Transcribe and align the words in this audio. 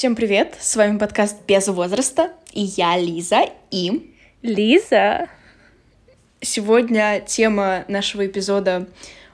Всем 0.00 0.16
привет! 0.16 0.56
С 0.58 0.76
вами 0.76 0.96
подкаст 0.96 1.36
«Без 1.46 1.68
возраста» 1.68 2.32
и 2.54 2.62
я 2.62 2.96
Лиза 2.96 3.50
и... 3.70 4.14
Лиза! 4.40 5.28
Сегодня 6.40 7.20
тема 7.20 7.84
нашего 7.86 8.26
эпизода 8.26 8.88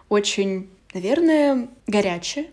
очень, 0.08 0.68
наверное, 0.92 1.68
горячая, 1.86 2.46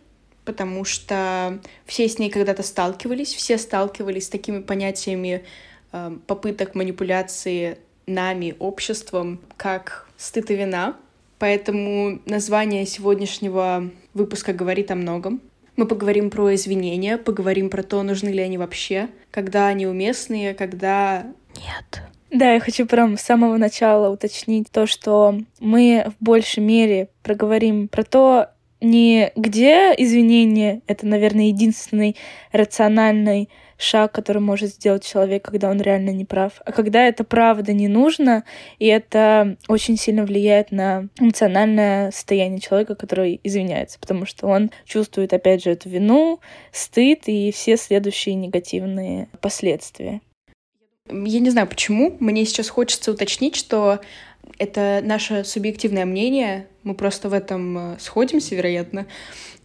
потому 0.45 0.85
что 0.85 1.59
все 1.87 2.07
с 2.07 2.19
ней 2.19 2.29
когда-то 2.29 2.61
сталкивались, 2.61 3.33
все 3.33 3.57
сталкивались 3.57 4.27
с 4.27 4.29
такими 4.29 4.61
понятиями 4.61 5.43
э, 5.91 6.15
попыток 6.27 6.75
манипуляции 6.75 7.79
нами, 8.05 8.55
обществом, 8.59 9.41
как 9.57 10.07
стыд 10.17 10.51
и 10.51 10.55
вина. 10.55 10.97
Поэтому 11.39 12.21
название 12.27 12.85
сегодняшнего 12.85 13.89
выпуска 14.13 14.53
говорит 14.53 14.91
о 14.91 14.95
многом. 14.95 15.41
Мы 15.75 15.87
поговорим 15.87 16.29
про 16.29 16.53
извинения, 16.53 17.17
поговорим 17.17 17.69
про 17.69 17.83
то, 17.83 18.03
нужны 18.03 18.29
ли 18.29 18.41
они 18.41 18.57
вообще, 18.57 19.09
когда 19.31 19.67
они 19.67 19.87
уместные, 19.87 20.53
когда 20.53 21.25
нет. 21.55 22.03
Да, 22.31 22.53
я 22.53 22.59
хочу 22.59 22.87
прям 22.87 23.17
с 23.17 23.21
самого 23.21 23.57
начала 23.57 24.09
уточнить 24.11 24.71
то, 24.71 24.87
что 24.87 25.37
мы 25.59 26.11
в 26.19 26.23
большей 26.23 26.63
мере 26.63 27.09
проговорим 27.21 27.87
про 27.87 28.03
то, 28.03 28.49
не 28.81 29.31
где 29.35 29.93
извинения, 29.97 30.81
это, 30.87 31.05
наверное, 31.05 31.45
единственный 31.45 32.15
рациональный 32.51 33.49
шаг, 33.77 34.11
который 34.11 34.41
может 34.41 34.69
сделать 34.69 35.05
человек, 35.05 35.43
когда 35.43 35.69
он 35.69 35.81
реально 35.81 36.11
не 36.11 36.25
прав, 36.25 36.61
а 36.65 36.71
когда 36.71 37.05
это 37.07 37.23
правда 37.23 37.73
не 37.73 37.87
нужно, 37.87 38.43
и 38.79 38.87
это 38.87 39.57
очень 39.67 39.97
сильно 39.97 40.25
влияет 40.25 40.71
на 40.71 41.09
эмоциональное 41.19 42.11
состояние 42.11 42.59
человека, 42.59 42.95
который 42.95 43.39
извиняется, 43.43 43.99
потому 43.99 44.25
что 44.25 44.47
он 44.47 44.71
чувствует, 44.85 45.33
опять 45.33 45.63
же, 45.63 45.71
эту 45.71 45.89
вину, 45.89 46.39
стыд 46.71 47.23
и 47.27 47.51
все 47.51 47.77
следующие 47.77 48.35
негативные 48.35 49.29
последствия. 49.41 50.21
Я 51.09 51.39
не 51.39 51.49
знаю 51.49 51.67
почему, 51.67 52.15
мне 52.19 52.45
сейчас 52.45 52.69
хочется 52.69 53.11
уточнить, 53.11 53.55
что 53.55 53.99
это 54.57 55.01
наше 55.03 55.43
субъективное 55.43 56.05
мнение, 56.05 56.67
мы 56.83 56.95
просто 56.95 57.29
в 57.29 57.33
этом 57.33 57.93
э, 57.93 57.99
сходимся, 57.99 58.55
вероятно. 58.55 59.07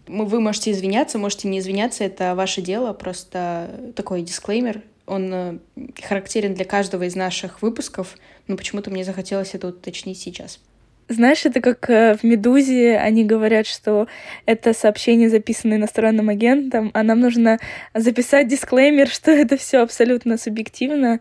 Вы 0.09 0.41
можете 0.41 0.73
извиняться, 0.73 1.19
можете 1.19 1.49
не 1.49 1.59
извиняться, 1.59 2.05
это 2.05 2.35
ваше 2.35 2.63
дело, 2.63 2.93
просто 2.93 3.93
такой 3.95 4.23
дисклеймер. 4.23 4.83
Он 5.07 5.33
э, 5.33 5.59
характерен 6.03 6.55
для 6.55 6.65
каждого 6.65 7.05
из 7.05 7.15
наших 7.15 7.63
выпусков, 7.63 8.17
но 8.47 8.57
почему-то 8.57 8.91
мне 8.91 9.05
захотелось 9.05 9.55
это 9.55 9.69
уточнить 9.69 10.19
сейчас. 10.19 10.61
Знаешь, 11.09 11.47
это 11.47 11.63
как 11.63 11.89
э, 11.89 12.17
в 12.17 12.23
«Медузе» 12.23 12.99
они 12.99 13.25
говорят, 13.25 13.67
что 13.67 14.09
это 14.45 14.75
сообщение, 14.75 15.31
записанное 15.31 15.79
иностранным 15.79 16.29
агентом, 16.29 16.91
а 16.93 17.03
нам 17.03 17.21
нужно 17.21 17.59
записать 17.95 18.49
дисклеймер, 18.49 19.09
что 19.13 19.31
это 19.31 19.57
все 19.57 19.79
абсолютно 19.79 20.37
субъективно, 20.37 21.21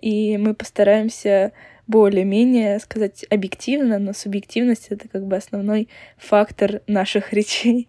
и 0.00 0.36
мы 0.38 0.54
постараемся 0.54 1.52
более-менее 1.86 2.80
сказать 2.80 3.24
объективно, 3.30 3.98
но 3.98 4.12
субъективность— 4.12 4.88
это 4.90 5.08
как 5.08 5.26
бы 5.26 5.36
основной 5.36 5.88
фактор 6.18 6.82
наших 6.88 7.32
речей. 7.32 7.88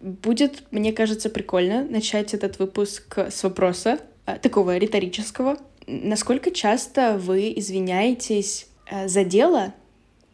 Будет, 0.00 0.64
мне 0.70 0.92
кажется, 0.92 1.30
прикольно 1.30 1.84
начать 1.84 2.34
этот 2.34 2.58
выпуск 2.58 3.18
с 3.18 3.42
вопроса, 3.42 3.98
э, 4.26 4.38
такого 4.38 4.76
риторического. 4.76 5.56
Насколько 5.86 6.50
часто 6.50 7.16
вы 7.18 7.52
извиняетесь 7.56 8.68
э, 8.90 9.08
за 9.08 9.24
дело, 9.24 9.74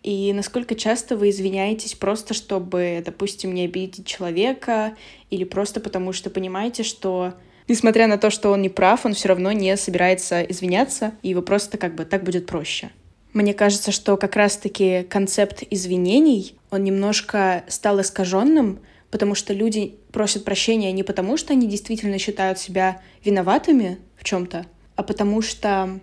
и 0.02 0.32
насколько 0.32 0.74
часто 0.74 1.16
вы 1.16 1.30
извиняетесь 1.30 1.94
просто, 1.94 2.34
чтобы, 2.34 3.02
допустим, 3.04 3.54
не 3.54 3.64
обидеть 3.64 4.06
человека, 4.06 4.96
или 5.30 5.44
просто 5.44 5.80
потому, 5.80 6.12
что 6.12 6.28
понимаете, 6.28 6.82
что 6.82 7.34
несмотря 7.68 8.08
на 8.08 8.18
то, 8.18 8.30
что 8.30 8.50
он 8.50 8.62
не 8.62 8.68
прав, 8.68 9.06
он 9.06 9.14
все 9.14 9.28
равно 9.28 9.52
не 9.52 9.76
собирается 9.76 10.42
извиняться, 10.42 11.14
и 11.22 11.34
вы 11.34 11.42
просто 11.42 11.78
как 11.78 11.94
бы 11.94 12.04
так 12.04 12.24
будет 12.24 12.46
проще. 12.46 12.90
Мне 13.32 13.54
кажется, 13.54 13.92
что 13.92 14.16
как 14.16 14.36
раз-таки 14.36 15.04
концепт 15.08 15.62
извинений, 15.70 16.56
он 16.70 16.84
немножко 16.84 17.64
стал 17.68 18.00
искаженным, 18.00 18.80
потому 19.10 19.34
что 19.34 19.54
люди 19.54 19.96
просят 20.12 20.44
прощения 20.44 20.92
не 20.92 21.02
потому, 21.02 21.36
что 21.36 21.52
они 21.52 21.66
действительно 21.66 22.18
считают 22.18 22.58
себя 22.58 23.00
виноватыми 23.24 23.98
в 24.16 24.24
чем-то, 24.24 24.66
а 24.96 25.02
потому 25.02 25.40
что 25.40 26.00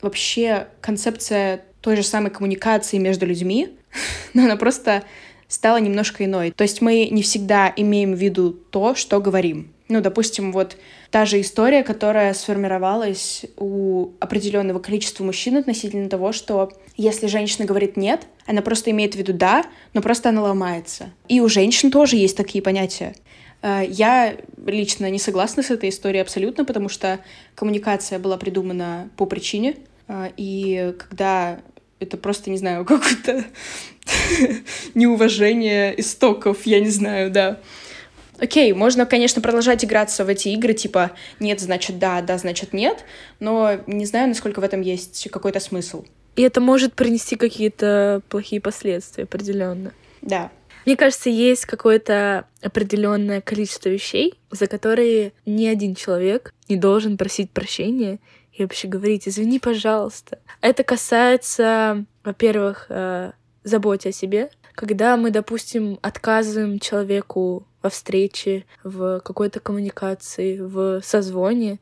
вообще 0.00 0.68
концепция 0.80 1.64
той 1.80 1.96
же 1.96 2.02
самой 2.02 2.30
коммуникации 2.30 2.98
между 2.98 3.26
людьми, 3.26 3.76
но 4.34 4.44
она 4.44 4.56
просто 4.56 5.02
стала 5.48 5.78
немножко 5.78 6.24
иной. 6.24 6.52
То 6.52 6.62
есть 6.62 6.80
мы 6.80 7.08
не 7.10 7.22
всегда 7.22 7.72
имеем 7.74 8.14
в 8.14 8.18
виду 8.18 8.52
то, 8.52 8.94
что 8.94 9.20
говорим. 9.20 9.72
Ну, 9.88 10.02
допустим, 10.02 10.52
вот 10.52 10.76
та 11.10 11.24
же 11.24 11.40
история, 11.40 11.82
которая 11.82 12.34
сформировалась 12.34 13.46
у 13.56 14.10
определенного 14.20 14.80
количества 14.80 15.24
мужчин 15.24 15.56
относительно 15.56 16.10
того, 16.10 16.32
что 16.32 16.70
если 16.96 17.26
женщина 17.26 17.64
говорит 17.64 17.96
нет, 17.96 18.26
она 18.46 18.60
просто 18.60 18.90
имеет 18.90 19.14
в 19.14 19.18
виду 19.18 19.32
да, 19.32 19.64
но 19.94 20.02
просто 20.02 20.28
она 20.28 20.42
ломается. 20.42 21.10
И 21.28 21.40
у 21.40 21.48
женщин 21.48 21.90
тоже 21.90 22.16
есть 22.16 22.36
такие 22.36 22.62
понятия. 22.62 23.14
Э, 23.62 23.82
я 23.88 24.36
лично 24.66 25.10
не 25.10 25.18
согласна 25.18 25.62
с 25.62 25.70
этой 25.70 25.88
историей 25.88 26.20
абсолютно, 26.20 26.66
потому 26.66 26.90
что 26.90 27.20
коммуникация 27.54 28.18
была 28.18 28.36
придумана 28.36 29.08
по 29.16 29.24
причине, 29.24 29.76
э, 30.06 30.30
и 30.36 30.94
когда 30.98 31.60
это 31.98 32.16
просто, 32.16 32.50
не 32.50 32.58
знаю, 32.58 32.84
какое-то 32.86 33.44
неуважение 34.94 35.98
истоков, 35.98 36.66
я 36.66 36.80
не 36.80 36.90
знаю, 36.90 37.30
да. 37.30 37.60
Окей, 38.38 38.72
можно, 38.72 39.04
конечно, 39.04 39.42
продолжать 39.42 39.84
играться 39.84 40.24
в 40.24 40.28
эти 40.28 40.48
игры, 40.48 40.72
типа 40.72 41.12
нет, 41.40 41.60
значит 41.60 41.98
да, 41.98 42.22
да, 42.22 42.38
значит 42.38 42.72
нет, 42.72 43.04
но 43.40 43.80
не 43.86 44.06
знаю, 44.06 44.28
насколько 44.28 44.60
в 44.60 44.64
этом 44.64 44.80
есть 44.80 45.28
какой-то 45.30 45.60
смысл. 45.60 46.04
И 46.36 46.42
это 46.42 46.60
может 46.60 46.94
принести 46.94 47.34
какие-то 47.34 48.22
плохие 48.28 48.60
последствия 48.60 49.24
определенно. 49.24 49.92
Да. 50.22 50.52
Мне 50.86 50.96
кажется, 50.96 51.28
есть 51.28 51.66
какое-то 51.66 52.46
определенное 52.62 53.40
количество 53.40 53.88
вещей, 53.88 54.34
за 54.50 54.68
которые 54.68 55.32
ни 55.44 55.66
один 55.66 55.94
человек 55.94 56.54
не 56.68 56.76
должен 56.76 57.16
просить 57.16 57.50
прощения 57.50 58.20
и 58.52 58.62
вообще 58.62 58.88
говорить, 58.88 59.28
извини, 59.28 59.58
пожалуйста. 59.58 60.38
Это 60.60 60.84
касается, 60.84 62.04
во-первых, 62.24 62.86
э, 62.88 63.32
заботе 63.64 64.08
о 64.08 64.12
себе. 64.12 64.50
Когда 64.74 65.16
мы, 65.16 65.30
допустим, 65.30 65.98
отказываем 66.02 66.78
человеку 66.78 67.66
во 67.82 67.90
встрече, 67.90 68.64
в 68.82 69.20
какой-то 69.20 69.60
коммуникации, 69.60 70.58
в 70.58 71.00
созвоне 71.02 71.78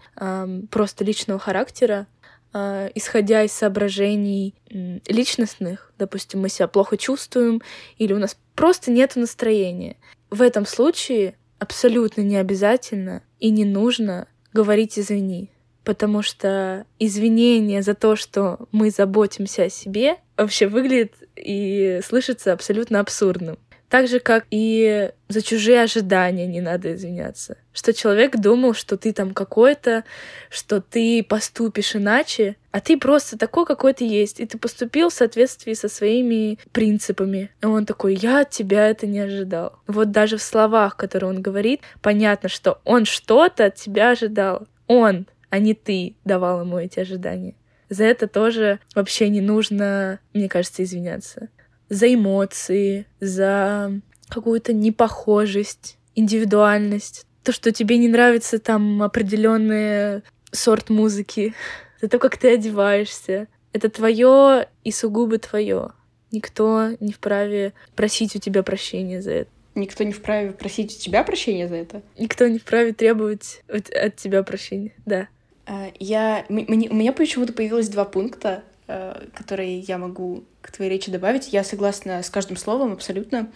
просто 0.70 1.04
личного 1.04 1.38
характера, 1.38 2.06
а, 2.52 2.90
исходя 2.94 3.42
из 3.42 3.52
соображений 3.52 4.54
личностных, 4.70 5.92
допустим, 5.98 6.40
мы 6.40 6.48
себя 6.48 6.68
плохо 6.68 6.96
чувствуем 6.96 7.60
или 7.98 8.14
у 8.14 8.18
нас 8.18 8.38
просто 8.54 8.90
нет 8.90 9.14
настроения. 9.16 9.96
В 10.30 10.40
этом 10.40 10.64
случае 10.64 11.34
абсолютно 11.58 12.22
не 12.22 12.36
обязательно 12.36 13.22
и 13.40 13.50
не 13.50 13.66
нужно 13.66 14.26
говорить 14.54 14.98
«извини», 14.98 15.50
потому 15.84 16.22
что 16.22 16.86
извинение 16.98 17.82
за 17.82 17.94
то, 17.94 18.16
что 18.16 18.68
мы 18.72 18.90
заботимся 18.90 19.64
о 19.64 19.68
себе, 19.70 20.16
вообще 20.38 20.66
выглядит 20.66 21.12
и 21.36 22.00
слышится 22.02 22.54
абсолютно 22.54 23.00
абсурдным. 23.00 23.58
Так 23.88 24.08
же, 24.08 24.18
как 24.18 24.46
и 24.50 25.10
за 25.28 25.42
чужие 25.42 25.82
ожидания 25.82 26.46
не 26.46 26.60
надо 26.60 26.94
извиняться. 26.94 27.56
Что 27.72 27.92
человек 27.92 28.36
думал, 28.36 28.74
что 28.74 28.96
ты 28.96 29.12
там 29.12 29.32
какой-то, 29.32 30.04
что 30.50 30.80
ты 30.80 31.22
поступишь 31.22 31.94
иначе, 31.94 32.56
а 32.72 32.80
ты 32.80 32.98
просто 32.98 33.38
такой, 33.38 33.64
какой 33.64 33.94
ты 33.94 34.04
есть. 34.04 34.40
И 34.40 34.46
ты 34.46 34.58
поступил 34.58 35.08
в 35.08 35.14
соответствии 35.14 35.74
со 35.74 35.88
своими 35.88 36.58
принципами. 36.72 37.50
И 37.62 37.66
он 37.66 37.86
такой, 37.86 38.14
я 38.14 38.40
от 38.40 38.50
тебя 38.50 38.88
это 38.88 39.06
не 39.06 39.20
ожидал. 39.20 39.78
Вот 39.86 40.10
даже 40.10 40.36
в 40.36 40.42
словах, 40.42 40.96
которые 40.96 41.30
он 41.30 41.40
говорит, 41.40 41.80
понятно, 42.02 42.48
что 42.48 42.80
он 42.84 43.04
что-то 43.04 43.66
от 43.66 43.76
тебя 43.76 44.10
ожидал. 44.10 44.66
Он, 44.88 45.26
а 45.50 45.58
не 45.58 45.74
ты 45.74 46.16
давал 46.24 46.62
ему 46.62 46.78
эти 46.78 46.98
ожидания. 47.00 47.54
За 47.88 48.02
это 48.02 48.26
тоже 48.26 48.80
вообще 48.96 49.28
не 49.28 49.40
нужно, 49.40 50.18
мне 50.32 50.48
кажется, 50.48 50.82
извиняться 50.82 51.50
за 51.88 52.12
эмоции, 52.12 53.06
за 53.20 54.00
какую-то 54.28 54.72
непохожесть, 54.72 55.98
индивидуальность. 56.14 57.26
То, 57.42 57.52
что 57.52 57.70
тебе 57.70 57.98
не 57.98 58.08
нравится 58.08 58.58
там 58.58 59.02
определенный 59.02 60.22
сорт 60.50 60.90
музыки, 60.90 61.54
за 62.00 62.08
то, 62.08 62.18
как 62.18 62.36
ты 62.36 62.54
одеваешься. 62.54 63.48
Это 63.72 63.88
твое 63.90 64.68
и 64.84 64.90
сугубо 64.90 65.38
твое. 65.38 65.90
Никто 66.32 66.90
не 66.98 67.12
вправе 67.12 67.72
просить 67.94 68.34
у 68.34 68.38
тебя 68.38 68.62
прощения 68.62 69.22
за 69.22 69.32
это. 69.32 69.50
Никто 69.74 70.04
не 70.04 70.12
вправе 70.12 70.52
просить 70.52 70.96
у 70.96 70.98
тебя 70.98 71.22
прощения 71.22 71.68
за 71.68 71.76
это? 71.76 72.02
Никто 72.18 72.48
не 72.48 72.58
вправе 72.58 72.94
требовать 72.94 73.62
от, 73.68 73.90
от 73.90 74.16
тебя 74.16 74.42
прощения, 74.42 74.94
да. 75.04 75.28
А, 75.66 75.88
я, 75.98 76.46
мне, 76.48 76.88
у 76.88 76.94
меня 76.94 77.12
почему-то 77.12 77.52
появилось 77.52 77.88
два 77.88 78.06
пункта, 78.06 78.64
которые 78.86 79.80
я 79.80 79.98
могу 79.98 80.44
к 80.60 80.70
твоей 80.70 80.90
речи 80.90 81.10
добавить. 81.10 81.52
Я 81.52 81.64
согласна 81.64 82.22
с 82.22 82.30
каждым 82.30 82.56
словом 82.56 82.92
абсолютно. 82.92 83.50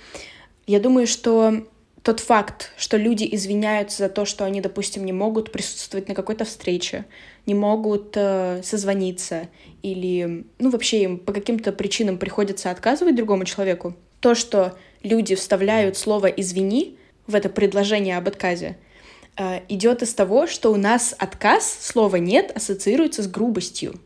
Я 0.66 0.80
думаю, 0.80 1.06
что 1.06 1.66
тот 2.02 2.20
факт, 2.20 2.72
что 2.76 2.96
люди 2.96 3.28
извиняются 3.30 4.04
за 4.04 4.08
то, 4.08 4.24
что 4.24 4.44
они, 4.44 4.60
допустим, 4.60 5.04
не 5.04 5.12
могут 5.12 5.52
присутствовать 5.52 6.08
на 6.08 6.14
какой-то 6.14 6.44
встрече, 6.44 7.04
не 7.46 7.54
могут 7.54 8.14
э, 8.16 8.62
созвониться 8.62 9.48
или, 9.82 10.46
ну, 10.58 10.70
вообще 10.70 11.02
им 11.02 11.18
по 11.18 11.32
каким-то 11.32 11.72
причинам 11.72 12.18
приходится 12.18 12.70
отказывать 12.70 13.16
другому 13.16 13.44
человеку, 13.44 13.94
то, 14.20 14.34
что 14.34 14.78
люди 15.02 15.34
вставляют 15.34 15.96
слово 15.96 16.26
«извини» 16.26 16.96
в 17.26 17.34
это 17.34 17.48
предложение 17.48 18.16
об 18.16 18.28
отказе, 18.28 18.78
э, 19.36 19.60
идет 19.68 20.02
из 20.02 20.14
того, 20.14 20.46
что 20.46 20.72
у 20.72 20.76
нас 20.76 21.14
отказ, 21.18 21.70
слова 21.80 22.16
«нет» 22.16 22.50
ассоциируется 22.54 23.22
с 23.22 23.28
грубостью. 23.28 24.00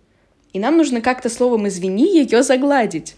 И 0.55 0.59
нам 0.59 0.79
нужно 0.79 1.03
как-то 1.03 1.29
словом 1.29 1.69
«извини» 1.69 2.17
ее 2.17 2.43
загладить. 2.43 3.17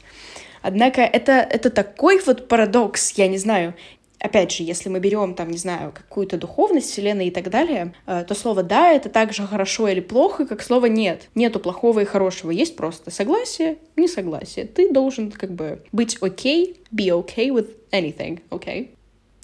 Однако 0.62 1.02
это, 1.02 1.32
это 1.32 1.70
такой 1.70 2.20
вот 2.26 2.48
парадокс, 2.48 3.12
я 3.12 3.28
не 3.28 3.38
знаю 3.38 3.74
опять 4.18 4.52
же, 4.52 4.62
если 4.62 4.88
мы 4.88 4.98
берем, 4.98 5.34
там, 5.34 5.50
не 5.50 5.58
знаю, 5.58 5.92
какую-то 5.92 6.36
духовность 6.36 6.90
Вселенной 6.90 7.28
и 7.28 7.30
так 7.30 7.50
далее, 7.50 7.94
э, 8.06 8.24
то 8.26 8.34
слово 8.34 8.62
«да»— 8.62 8.92
это 8.92 9.08
так 9.08 9.32
же 9.32 9.46
хорошо 9.46 9.88
или 9.88 10.00
плохо, 10.00 10.46
как 10.46 10.62
слово 10.62 10.86
«нет». 10.86 11.28
Нету 11.34 11.60
плохого 11.60 12.00
и 12.00 12.04
хорошего, 12.04 12.50
есть 12.50 12.76
просто 12.76 13.10
согласие, 13.10 13.78
несогласие. 13.96 14.66
Ты 14.66 14.92
должен 14.92 15.30
как 15.30 15.52
бы 15.52 15.82
быть 15.92 16.18
окей, 16.20 16.76
okay, 16.90 16.96
be 16.96 17.24
okay 17.24 17.48
with 17.48 17.70
anything, 17.92 18.40
okay? 18.50 18.90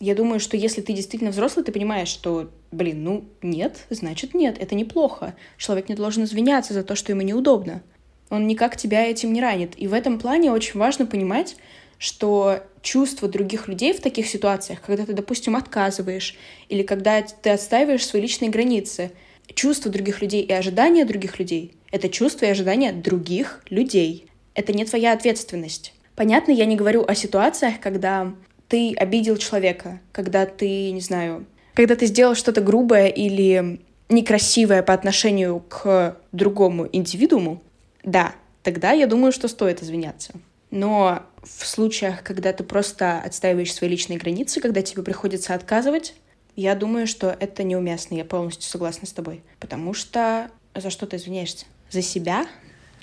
Я 0.02 0.16
думаю, 0.16 0.40
что 0.40 0.56
если 0.56 0.80
ты 0.80 0.94
действительно 0.94 1.30
взрослый, 1.30 1.64
ты 1.64 1.70
понимаешь, 1.70 2.08
что, 2.08 2.50
блин, 2.72 3.04
ну, 3.04 3.24
нет, 3.40 3.86
значит 3.88 4.34
нет, 4.34 4.56
это 4.58 4.74
неплохо. 4.74 5.36
Человек 5.58 5.88
не 5.88 5.94
должен 5.94 6.24
извиняться 6.24 6.74
за 6.74 6.82
то, 6.82 6.96
что 6.96 7.12
ему 7.12 7.22
неудобно. 7.22 7.84
Он 8.28 8.48
никак 8.48 8.76
тебя 8.76 9.06
этим 9.06 9.32
не 9.32 9.40
ранит. 9.40 9.74
И 9.76 9.86
в 9.86 9.92
этом 9.92 10.18
плане 10.18 10.50
очень 10.50 10.80
важно 10.80 11.06
понимать, 11.06 11.54
что 11.98 12.64
чувства 12.80 13.28
других 13.28 13.68
людей 13.68 13.92
в 13.92 14.00
таких 14.00 14.26
ситуациях, 14.26 14.80
когда 14.84 15.06
ты, 15.06 15.12
допустим, 15.12 15.54
отказываешь, 15.54 16.36
или 16.68 16.82
когда 16.82 17.22
ты 17.22 17.50
отстаиваешь 17.50 18.04
свои 18.04 18.22
личные 18.22 18.50
границы, 18.50 19.12
чувства 19.54 19.92
других 19.92 20.20
людей 20.20 20.42
и 20.42 20.52
ожидания 20.52 21.04
других 21.04 21.38
людей— 21.38 21.76
это 21.92 22.08
чувства 22.08 22.46
и 22.46 22.50
ожидания 22.50 22.92
других 22.92 23.62
людей. 23.70 24.26
Это 24.54 24.72
не 24.72 24.84
твоя 24.84 25.12
ответственность. 25.12 25.94
Понятно, 26.16 26.50
я 26.50 26.64
не 26.64 26.74
говорю 26.74 27.04
о 27.06 27.14
ситуациях, 27.14 27.78
когда 27.80 28.34
ты 28.72 28.94
обидел 28.94 29.36
человека, 29.36 30.00
когда 30.12 30.46
ты, 30.46 30.92
не 30.92 31.02
знаю, 31.02 31.44
когда 31.74 31.94
ты 31.94 32.06
сделал 32.06 32.34
что-то 32.34 32.62
грубое 32.62 33.08
или 33.08 33.82
некрасивое 34.08 34.82
по 34.82 34.94
отношению 34.94 35.60
к 35.60 36.16
другому 36.32 36.88
индивидууму, 36.90 37.62
да, 38.02 38.34
тогда 38.62 38.92
я 38.92 39.06
думаю, 39.06 39.30
что 39.30 39.48
стоит 39.48 39.82
извиняться. 39.82 40.32
Но 40.70 41.22
в 41.42 41.66
случаях, 41.66 42.22
когда 42.22 42.54
ты 42.54 42.64
просто 42.64 43.20
отстаиваешь 43.20 43.74
свои 43.74 43.90
личные 43.90 44.18
границы, 44.18 44.58
когда 44.62 44.80
тебе 44.80 45.02
приходится 45.02 45.52
отказывать, 45.52 46.14
я 46.56 46.74
думаю, 46.74 47.06
что 47.06 47.36
это 47.38 47.64
неуместно. 47.64 48.14
Я 48.14 48.24
полностью 48.24 48.70
согласна 48.70 49.06
с 49.06 49.12
тобой. 49.12 49.42
Потому 49.60 49.92
что 49.92 50.50
за 50.74 50.88
что 50.88 51.04
ты 51.04 51.16
извиняешься? 51.16 51.66
За 51.90 52.00
себя? 52.00 52.46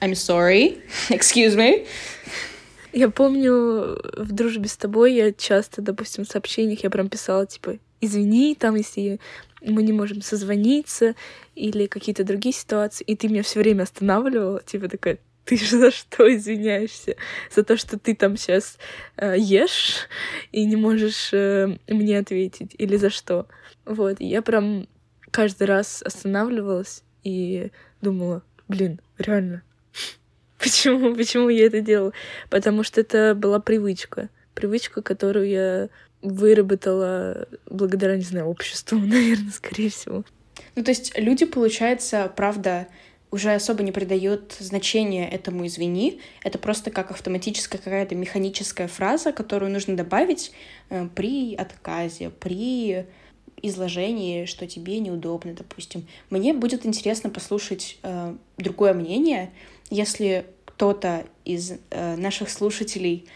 I'm 0.02 0.14
sorry. 0.14 0.82
Excuse 1.10 1.56
me. 1.56 1.86
Я 2.92 3.10
помню, 3.10 4.00
в 4.18 4.32
дружбе 4.32 4.68
с 4.68 4.78
тобой 4.78 5.14
я 5.14 5.32
часто, 5.32 5.82
допустим, 5.82 6.26
в 6.26 6.28
сообщениях 6.28 6.84
я 6.84 6.90
прям 6.90 7.10
писала, 7.10 7.46
типа, 7.46 7.78
извини, 8.02 8.56
там, 8.56 8.76
если 8.76 9.20
мы 9.62 9.84
не 9.84 9.94
можем 9.94 10.22
созвониться, 10.22 11.16
или 11.56 11.88
какие-то 11.88 12.24
другие 12.24 12.54
ситуации, 12.54 13.04
и 13.04 13.16
ты 13.16 13.28
меня 13.28 13.44
все 13.44 13.60
время 13.60 13.84
останавливала, 13.84 14.62
типа 14.64 14.88
такая, 14.88 15.20
ты 15.46 15.58
же 15.58 15.78
за 15.78 15.92
что 15.92 16.34
извиняешься? 16.34 17.16
За 17.52 17.64
то, 17.64 17.76
что 17.76 17.98
ты 17.98 18.16
там 18.16 18.38
сейчас 18.38 18.78
э, 19.18 19.36
ешь 19.38 20.08
и 20.52 20.66
не 20.66 20.76
можешь 20.76 21.34
э, 21.34 21.78
мне 21.88 22.20
ответить? 22.20 22.76
Или 22.78 22.98
за 22.98 23.10
что? 23.10 23.48
Вот, 23.86 24.22
и 24.22 24.26
я 24.26 24.42
прям 24.42 24.88
каждый 25.32 25.68
раз 25.68 26.04
останавливалась 26.04 27.04
и 27.24 27.72
думала, 28.02 28.44
блин, 28.68 29.02
реально, 29.18 29.64
почему, 30.60 31.16
почему 31.18 31.50
я 31.50 31.66
это 31.66 31.82
делала? 31.82 32.14
Потому 32.50 32.84
что 32.84 33.02
это 33.02 33.34
была 33.36 33.60
привычка. 33.60 34.30
Привычка, 34.54 35.02
которую 35.02 35.48
я 35.48 35.90
выработала 36.22 37.48
благодаря, 37.70 38.18
не 38.18 38.24
знаю, 38.24 38.48
обществу, 38.48 38.98
наверное, 39.00 39.52
скорее 39.52 39.90
всего. 39.90 40.24
Ну, 40.76 40.84
то 40.84 40.92
есть 40.92 41.18
люди, 41.18 41.46
получается, 41.46 42.32
правда, 42.36 42.88
уже 43.32 43.54
особо 43.54 43.84
не 43.84 43.92
придает 43.92 44.56
значения 44.60 45.30
этому 45.30 45.68
«извини». 45.68 46.20
Это 46.44 46.58
просто 46.58 46.90
как 46.92 47.12
автоматическая 47.12 47.80
какая-то 47.80 48.16
механическая 48.16 48.88
фраза, 48.88 49.32
которую 49.32 49.72
нужно 49.72 49.96
добавить 49.96 50.52
э, 50.90 51.08
при 51.16 51.56
отказе, 51.56 52.32
при 52.32 53.06
изложении, 53.62 54.46
что 54.46 54.68
тебе 54.68 55.00
неудобно, 55.00 55.54
допустим. 55.54 56.08
Мне 56.30 56.54
будет 56.54 56.86
интересно 56.86 57.30
послушать 57.30 57.98
э, 58.04 58.36
другое 58.58 58.94
мнение, 58.94 59.52
если 59.90 60.46
кто-то 60.66 61.26
из 61.46 61.74
э, 61.90 62.16
наших 62.16 62.50
слушателей 62.50 63.28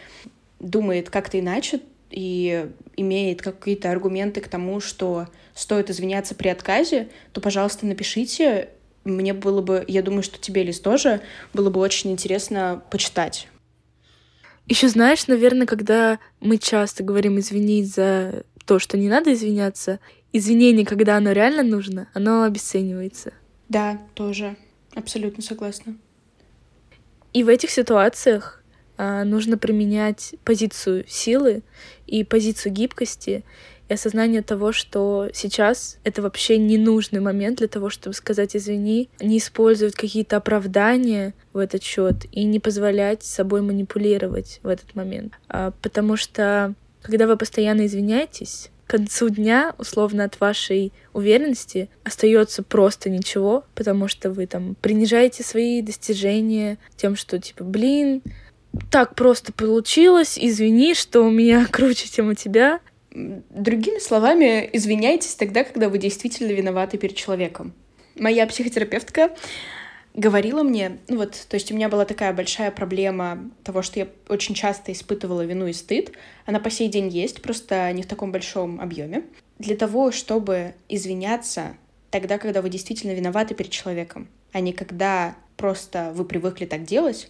думает 0.59 1.09
как-то 1.09 1.39
иначе 1.39 1.81
и 2.09 2.69
имеет 2.95 3.41
какие-то 3.41 3.91
аргументы 3.91 4.39
к 4.39 4.47
тому, 4.47 4.79
что 4.79 5.27
стоит 5.53 5.89
извиняться 5.89 6.35
при 6.35 6.49
отказе, 6.49 7.09
то, 7.31 7.41
пожалуйста, 7.41 7.85
напишите 7.85 8.69
мне 9.03 9.33
было 9.33 9.61
бы, 9.61 9.83
я 9.87 10.01
думаю, 10.01 10.23
что 10.23 10.39
тебе, 10.39 10.63
Лиз, 10.63 10.79
тоже 10.79 11.21
было 11.53 11.69
бы 11.69 11.79
очень 11.79 12.11
интересно 12.11 12.81
почитать. 12.89 13.47
Еще 14.67 14.87
знаешь, 14.87 15.27
наверное, 15.27 15.67
когда 15.67 16.19
мы 16.39 16.57
часто 16.57 17.03
говорим 17.03 17.37
извинить 17.39 17.93
за 17.93 18.45
то, 18.65 18.79
что 18.79 18.97
не 18.97 19.09
надо 19.09 19.33
извиняться, 19.33 19.99
извинение, 20.31 20.85
когда 20.85 21.17
оно 21.17 21.33
реально 21.33 21.63
нужно, 21.63 22.07
оно 22.13 22.43
обесценивается. 22.43 23.33
Да, 23.67 23.99
тоже. 24.13 24.55
Абсолютно 24.95 25.43
согласна. 25.43 25.97
И 27.33 27.43
в 27.43 27.49
этих 27.49 27.71
ситуациях 27.71 28.63
а, 28.97 29.23
нужно 29.23 29.57
применять 29.57 30.35
позицию 30.43 31.05
силы 31.07 31.63
и 32.05 32.23
позицию 32.23 32.73
гибкости 32.73 33.43
и 33.89 33.93
осознание 33.93 34.41
того, 34.41 34.71
что 34.71 35.29
сейчас 35.33 35.97
это 36.03 36.21
вообще 36.21 36.57
ненужный 36.57 37.19
момент 37.19 37.57
для 37.57 37.67
того, 37.67 37.89
чтобы 37.89 38.13
сказать 38.13 38.55
извини, 38.55 39.09
не 39.19 39.39
использовать 39.39 39.95
какие-то 39.95 40.37
оправдания 40.37 41.33
в 41.53 41.57
этот 41.57 41.83
счет 41.83 42.25
и 42.31 42.43
не 42.43 42.59
позволять 42.59 43.23
собой 43.23 43.61
манипулировать 43.61 44.59
в 44.63 44.67
этот 44.67 44.93
момент. 44.95 45.33
А, 45.49 45.71
потому 45.81 46.15
что 46.15 46.75
когда 47.01 47.27
вы 47.27 47.35
постоянно 47.35 47.85
извиняетесь, 47.85 48.69
концу 48.87 49.29
дня, 49.29 49.73
условно, 49.77 50.23
от 50.23 50.39
вашей 50.39 50.91
уверенности 51.13 51.89
остается 52.03 52.63
просто 52.63 53.09
ничего, 53.09 53.63
потому 53.75 54.07
что 54.07 54.31
вы 54.31 54.47
там 54.47 54.75
принижаете 54.81 55.43
свои 55.43 55.81
достижения 55.81 56.77
тем, 56.95 57.15
что 57.15 57.39
типа, 57.39 57.63
блин, 57.63 58.21
так 58.91 59.15
просто 59.15 59.53
получилось, 59.53 60.37
извини, 60.39 60.93
что 60.93 61.21
у 61.21 61.29
меня 61.29 61.65
круче, 61.71 62.09
чем 62.09 62.29
у 62.29 62.33
тебя. 62.33 62.79
Другими 63.11 63.99
словами, 63.99 64.69
извиняйтесь 64.73 65.35
тогда, 65.35 65.63
когда 65.63 65.89
вы 65.89 65.99
действительно 65.99 66.51
виноваты 66.51 66.97
перед 66.97 67.15
человеком. 67.15 67.73
Моя 68.15 68.47
психотерапевтка 68.47 69.31
говорила 70.13 70.63
мне, 70.63 70.99
ну 71.07 71.17
вот, 71.17 71.31
то 71.49 71.55
есть 71.55 71.71
у 71.71 71.75
меня 71.75 71.89
была 71.89 72.05
такая 72.05 72.33
большая 72.33 72.71
проблема 72.71 73.49
того, 73.63 73.81
что 73.81 73.99
я 73.99 74.07
очень 74.29 74.55
часто 74.55 74.91
испытывала 74.91 75.45
вину 75.45 75.67
и 75.67 75.73
стыд. 75.73 76.11
Она 76.45 76.59
по 76.59 76.69
сей 76.69 76.87
день 76.87 77.07
есть, 77.09 77.41
просто 77.41 77.91
не 77.91 78.03
в 78.03 78.07
таком 78.07 78.31
большом 78.31 78.79
объеме. 78.79 79.23
Для 79.59 79.75
того, 79.75 80.11
чтобы 80.11 80.75
извиняться 80.89 81.75
тогда, 82.09 82.37
когда 82.37 82.61
вы 82.61 82.69
действительно 82.69 83.13
виноваты 83.13 83.55
перед 83.55 83.71
человеком, 83.71 84.27
а 84.51 84.59
не 84.59 84.73
когда 84.73 85.35
просто 85.57 86.11
вы 86.15 86.25
привыкли 86.25 86.65
так 86.65 86.83
делать, 86.83 87.29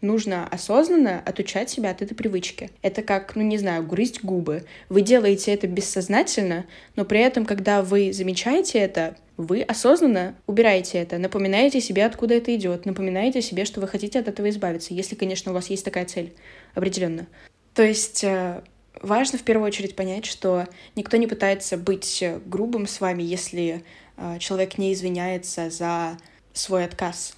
нужно 0.00 0.46
осознанно 0.46 1.20
отучать 1.24 1.70
себя 1.70 1.90
от 1.90 2.02
этой 2.02 2.14
привычки. 2.14 2.70
Это 2.82 3.02
как, 3.02 3.36
ну 3.36 3.42
не 3.42 3.58
знаю, 3.58 3.86
грызть 3.86 4.22
губы. 4.22 4.64
Вы 4.88 5.02
делаете 5.02 5.52
это 5.52 5.66
бессознательно, 5.66 6.66
но 6.96 7.04
при 7.04 7.20
этом, 7.20 7.44
когда 7.44 7.82
вы 7.82 8.12
замечаете 8.12 8.78
это, 8.78 9.16
вы 9.36 9.62
осознанно 9.62 10.34
убираете 10.46 10.98
это, 10.98 11.18
напоминаете 11.18 11.80
себе, 11.80 12.04
откуда 12.04 12.34
это 12.34 12.54
идет, 12.54 12.84
напоминаете 12.84 13.40
себе, 13.40 13.64
что 13.64 13.80
вы 13.80 13.88
хотите 13.88 14.18
от 14.18 14.28
этого 14.28 14.50
избавиться, 14.50 14.92
если, 14.92 15.14
конечно, 15.14 15.52
у 15.52 15.54
вас 15.54 15.70
есть 15.70 15.84
такая 15.84 16.04
цель 16.04 16.34
определенно. 16.74 17.26
То 17.74 17.82
есть 17.82 18.22
э, 18.24 18.62
важно 19.00 19.38
в 19.38 19.42
первую 19.42 19.66
очередь 19.66 19.96
понять, 19.96 20.26
что 20.26 20.66
никто 20.94 21.16
не 21.16 21.26
пытается 21.26 21.76
быть 21.76 22.22
грубым 22.44 22.86
с 22.86 23.00
вами, 23.00 23.22
если 23.22 23.82
э, 24.16 24.38
человек 24.38 24.76
не 24.76 24.92
извиняется 24.92 25.70
за 25.70 26.18
свой 26.52 26.84
отказ 26.84 27.34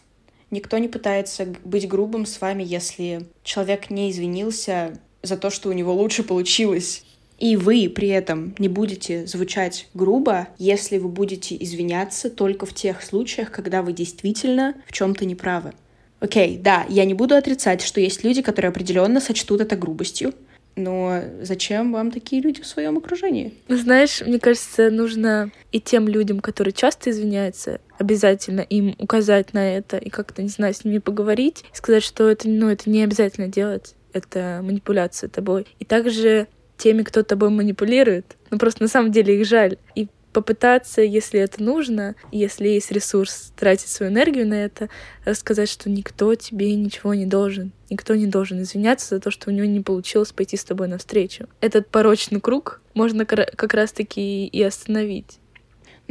Никто 0.52 0.76
не 0.76 0.86
пытается 0.86 1.46
быть 1.64 1.88
грубым 1.88 2.26
с 2.26 2.38
вами, 2.38 2.62
если 2.62 3.26
человек 3.42 3.88
не 3.88 4.10
извинился 4.10 5.00
за 5.22 5.38
то, 5.38 5.48
что 5.48 5.70
у 5.70 5.72
него 5.72 5.94
лучше 5.94 6.22
получилось. 6.22 7.04
И 7.38 7.56
вы 7.56 7.88
при 7.88 8.08
этом 8.08 8.54
не 8.58 8.68
будете 8.68 9.26
звучать 9.26 9.88
грубо, 9.94 10.48
если 10.58 10.98
вы 10.98 11.08
будете 11.08 11.56
извиняться 11.58 12.28
только 12.28 12.66
в 12.66 12.74
тех 12.74 13.02
случаях, 13.02 13.50
когда 13.50 13.80
вы 13.80 13.94
действительно 13.94 14.74
в 14.86 14.92
чем-то 14.92 15.24
неправы. 15.24 15.72
Окей, 16.20 16.58
да, 16.58 16.84
я 16.90 17.06
не 17.06 17.14
буду 17.14 17.34
отрицать, 17.34 17.80
что 17.80 18.00
есть 18.00 18.22
люди, 18.22 18.42
которые 18.42 18.68
определенно 18.68 19.20
сочтут 19.20 19.62
это 19.62 19.74
грубостью, 19.74 20.34
но 20.76 21.20
зачем 21.42 21.92
вам 21.92 22.10
такие 22.10 22.42
люди 22.42 22.62
в 22.62 22.66
своем 22.66 22.98
окружении? 22.98 23.54
Знаешь, 23.68 24.22
мне 24.22 24.38
кажется, 24.38 24.90
нужно 24.90 25.50
и 25.70 25.80
тем 25.80 26.08
людям, 26.08 26.40
которые 26.40 26.72
часто 26.72 27.10
извиняются, 27.10 27.80
обязательно 27.98 28.60
им 28.60 28.94
указать 28.98 29.52
на 29.52 29.76
это 29.76 29.96
и 29.96 30.08
как-то, 30.08 30.42
не 30.42 30.48
знаю, 30.48 30.74
с 30.74 30.84
ними 30.84 30.98
поговорить, 30.98 31.64
сказать, 31.72 32.02
что 32.02 32.28
это, 32.28 32.48
ну, 32.48 32.68
это 32.68 32.88
не 32.90 33.02
обязательно 33.02 33.48
делать, 33.48 33.94
это 34.12 34.60
манипуляция 34.62 35.28
тобой. 35.28 35.66
И 35.78 35.84
также 35.84 36.48
теми, 36.76 37.02
кто 37.02 37.22
тобой 37.22 37.50
манипулирует, 37.50 38.36
ну 38.50 38.58
просто 38.58 38.82
на 38.82 38.88
самом 38.88 39.12
деле 39.12 39.40
их 39.40 39.46
жаль. 39.46 39.76
И 39.94 40.08
попытаться, 40.32 41.02
если 41.02 41.40
это 41.40 41.62
нужно, 41.62 42.14
если 42.30 42.68
есть 42.68 42.90
ресурс, 42.90 43.52
тратить 43.56 43.88
свою 43.88 44.10
энергию 44.10 44.46
на 44.46 44.54
это, 44.54 44.88
рассказать, 45.24 45.68
что 45.68 45.90
никто 45.90 46.34
тебе 46.34 46.74
ничего 46.74 47.14
не 47.14 47.26
должен. 47.26 47.72
Никто 47.90 48.14
не 48.14 48.26
должен 48.26 48.62
извиняться 48.62 49.16
за 49.16 49.20
то, 49.20 49.30
что 49.30 49.50
у 49.50 49.52
него 49.52 49.66
не 49.66 49.80
получилось 49.80 50.32
пойти 50.32 50.56
с 50.56 50.64
тобой 50.64 50.88
навстречу. 50.88 51.46
Этот 51.60 51.88
порочный 51.88 52.40
круг 52.40 52.80
можно 52.94 53.26
как 53.26 53.74
раз-таки 53.74 54.46
и 54.46 54.62
остановить. 54.62 55.38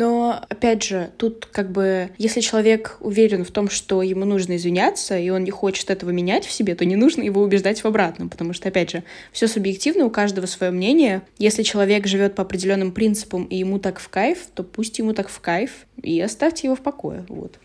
Но, 0.01 0.43
опять 0.49 0.81
же, 0.81 1.11
тут 1.17 1.45
как 1.45 1.71
бы, 1.71 2.09
если 2.17 2.41
человек 2.41 2.97
уверен 3.01 3.45
в 3.45 3.51
том, 3.51 3.69
что 3.69 4.01
ему 4.01 4.25
нужно 4.25 4.55
извиняться, 4.55 5.15
и 5.15 5.29
он 5.29 5.43
не 5.43 5.51
хочет 5.51 5.91
этого 5.91 6.09
менять 6.09 6.43
в 6.43 6.51
себе, 6.51 6.73
то 6.73 6.85
не 6.85 6.95
нужно 6.95 7.21
его 7.21 7.43
убеждать 7.43 7.83
в 7.83 7.85
обратном, 7.85 8.27
потому 8.27 8.53
что, 8.53 8.69
опять 8.69 8.89
же, 8.89 9.03
все 9.31 9.47
субъективно, 9.47 10.05
у 10.05 10.09
каждого 10.09 10.47
свое 10.47 10.71
мнение. 10.71 11.21
Если 11.37 11.61
человек 11.61 12.07
живет 12.07 12.33
по 12.33 12.41
определенным 12.41 12.93
принципам, 12.93 13.43
и 13.43 13.57
ему 13.57 13.77
так 13.77 13.99
в 13.99 14.09
кайф, 14.09 14.47
то 14.55 14.63
пусть 14.63 14.97
ему 14.97 15.13
так 15.13 15.29
в 15.29 15.39
кайф, 15.39 15.85
и 16.01 16.19
оставьте 16.19 16.65
его 16.65 16.75
в 16.75 16.81
покое, 16.81 17.23
вот. 17.29 17.59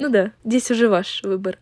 Ну 0.00 0.08
да, 0.08 0.32
здесь 0.44 0.72
уже 0.72 0.88
ваш 0.88 1.22
выбор. 1.22 1.60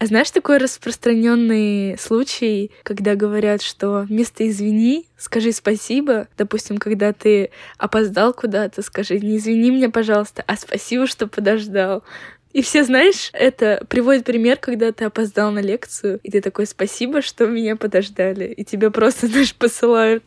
А 0.00 0.06
знаешь 0.06 0.30
такой 0.30 0.58
распространенный 0.58 1.98
случай, 1.98 2.70
когда 2.84 3.16
говорят, 3.16 3.62
что 3.62 4.06
вместо 4.08 4.48
извини, 4.48 5.06
скажи 5.16 5.50
спасибо. 5.50 6.28
Допустим, 6.38 6.78
когда 6.78 7.12
ты 7.12 7.50
опоздал 7.78 8.32
куда-то, 8.32 8.82
скажи 8.82 9.18
не 9.18 9.38
извини 9.38 9.72
меня, 9.72 9.90
пожалуйста, 9.90 10.44
а 10.46 10.56
спасибо, 10.56 11.08
что 11.08 11.26
подождал. 11.26 12.04
И 12.52 12.62
все, 12.62 12.84
знаешь, 12.84 13.30
это 13.32 13.84
приводит 13.88 14.24
пример, 14.24 14.56
когда 14.56 14.92
ты 14.92 15.04
опоздал 15.04 15.50
на 15.50 15.58
лекцию, 15.58 16.20
и 16.22 16.30
ты 16.30 16.40
такой, 16.40 16.66
спасибо, 16.66 17.20
что 17.20 17.46
меня 17.46 17.74
подождали. 17.74 18.46
И 18.46 18.64
тебя 18.64 18.90
просто, 18.90 19.26
знаешь, 19.28 19.54
посылают 19.54 20.24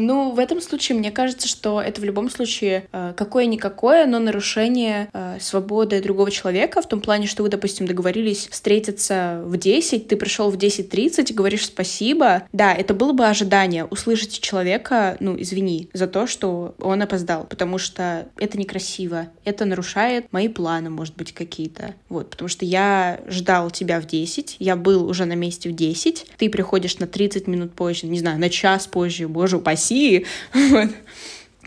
ну, 0.00 0.32
в 0.32 0.38
этом 0.38 0.60
случае 0.60 0.98
мне 0.98 1.10
кажется, 1.10 1.48
что 1.48 1.80
это 1.80 2.00
в 2.00 2.04
любом 2.04 2.30
случае 2.30 2.88
э, 2.92 3.12
какое-никакое, 3.16 4.06
но 4.06 4.18
нарушение 4.18 5.08
э, 5.12 5.38
свободы 5.40 6.00
другого 6.02 6.30
человека 6.30 6.82
в 6.82 6.88
том 6.88 7.00
плане, 7.00 7.26
что 7.26 7.42
вы, 7.42 7.48
допустим, 7.48 7.86
договорились 7.86 8.48
встретиться 8.48 9.42
в 9.44 9.56
10, 9.56 10.08
ты 10.08 10.16
пришел 10.16 10.50
в 10.50 10.56
10.30, 10.56 11.32
говоришь 11.34 11.66
спасибо. 11.66 12.42
Да, 12.52 12.72
это 12.74 12.94
было 12.94 13.12
бы 13.12 13.26
ожидание 13.26 13.84
услышать 13.84 14.40
человека, 14.40 15.16
ну, 15.20 15.40
извини, 15.40 15.88
за 15.92 16.06
то, 16.06 16.26
что 16.26 16.74
он 16.80 17.02
опоздал, 17.02 17.44
потому 17.44 17.78
что 17.78 18.28
это 18.36 18.58
некрасиво, 18.58 19.28
это 19.44 19.64
нарушает 19.64 20.26
мои 20.32 20.48
планы, 20.48 20.90
может 20.90 21.16
быть, 21.16 21.32
какие-то. 21.32 21.94
Вот, 22.08 22.30
потому 22.30 22.48
что 22.48 22.64
я 22.64 23.20
ждал 23.28 23.70
тебя 23.70 24.00
в 24.00 24.06
10, 24.06 24.56
я 24.58 24.76
был 24.76 25.08
уже 25.08 25.24
на 25.24 25.34
месте 25.34 25.68
в 25.68 25.74
10, 25.74 26.26
ты 26.36 26.48
приходишь 26.48 26.98
на 26.98 27.06
30 27.06 27.46
минут 27.46 27.72
позже, 27.72 28.06
не 28.06 28.18
знаю, 28.18 28.38
на 28.38 28.48
час 28.48 28.86
позже, 28.86 29.28
боже 29.28 29.56
упаси, 29.58 29.89
России, 29.90 30.26
вот, 30.54 30.88